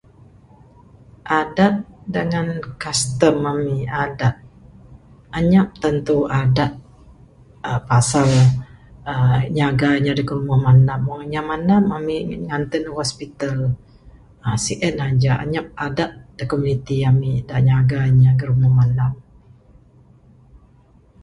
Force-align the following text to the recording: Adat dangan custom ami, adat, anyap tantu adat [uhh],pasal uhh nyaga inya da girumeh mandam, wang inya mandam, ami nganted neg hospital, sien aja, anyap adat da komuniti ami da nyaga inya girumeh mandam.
Adat 1.39 1.75
dangan 2.15 2.49
custom 2.81 3.35
ami, 3.53 3.79
adat, 4.05 4.35
anyap 5.37 5.69
tantu 5.83 6.17
adat 6.41 6.71
[uhh],pasal 7.89 8.29
uhh 9.13 9.39
nyaga 9.57 9.89
inya 9.99 10.13
da 10.17 10.23
girumeh 10.29 10.59
mandam, 10.65 11.01
wang 11.09 11.21
inya 11.27 11.41
mandam, 11.49 11.83
ami 11.97 12.15
nganted 12.47 12.81
neg 12.85 12.99
hospital, 13.01 13.55
sien 14.63 14.95
aja, 15.07 15.31
anyap 15.43 15.67
adat 15.87 16.11
da 16.37 16.43
komuniti 16.51 16.95
ami 17.09 17.31
da 17.49 17.55
nyaga 17.67 17.97
inya 18.11 18.31
girumeh 18.39 18.71
mandam. 18.79 19.13